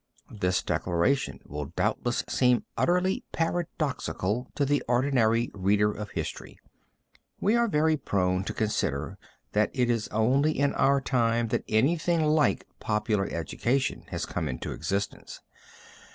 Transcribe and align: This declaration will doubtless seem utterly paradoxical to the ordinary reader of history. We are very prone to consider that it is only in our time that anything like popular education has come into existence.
This 0.31 0.63
declaration 0.63 1.41
will 1.45 1.65
doubtless 1.65 2.23
seem 2.27 2.65
utterly 2.75 3.23
paradoxical 3.33 4.47
to 4.55 4.65
the 4.65 4.81
ordinary 4.87 5.51
reader 5.53 5.91
of 5.91 6.09
history. 6.09 6.57
We 7.39 7.53
are 7.55 7.67
very 7.67 7.97
prone 7.97 8.43
to 8.45 8.53
consider 8.55 9.19
that 9.51 9.69
it 9.75 9.91
is 9.91 10.07
only 10.07 10.57
in 10.57 10.73
our 10.73 11.01
time 11.01 11.49
that 11.49 11.65
anything 11.67 12.23
like 12.25 12.65
popular 12.79 13.27
education 13.29 14.05
has 14.07 14.25
come 14.25 14.49
into 14.49 14.71
existence. 14.71 15.39